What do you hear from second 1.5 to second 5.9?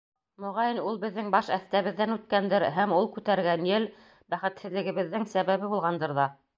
әҫтәбеҙҙән үткәндер һәм ул күтәргән ел бәхетһеҙлегебеҙҙең сәбәбе